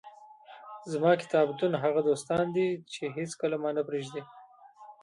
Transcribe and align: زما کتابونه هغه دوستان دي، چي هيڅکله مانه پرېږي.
زما 0.91 1.11
کتابونه 1.21 1.75
هغه 1.85 2.01
دوستان 2.09 2.43
دي، 2.55 2.67
چي 2.91 3.03
هيڅکله 3.17 3.55
مانه 3.63 3.81
پرېږي. 3.89 4.21